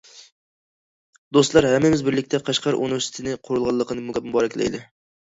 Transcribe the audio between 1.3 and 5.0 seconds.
دوستلار، ھەممىمىز بىرلىكتە قەشقەر ئۇنىۋېرسىتېتى قۇرۇلغانلىقىنى مۇبارەكلەيلى!